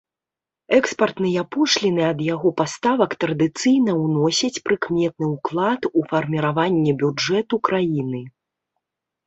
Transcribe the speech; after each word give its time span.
Экспартныя 0.77 1.41
пошліны 1.55 2.01
ад 2.11 2.23
яго 2.29 2.49
паставак 2.61 3.11
традыцыйна 3.25 3.91
ўносяць 4.03 4.61
прыкметны 4.71 5.25
ўклад 5.37 5.81
у 5.97 6.09
фарміраванне 6.15 6.91
бюджэту 7.05 7.55
краіны. 7.71 8.27